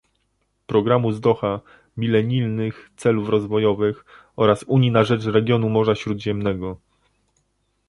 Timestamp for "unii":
4.67-4.91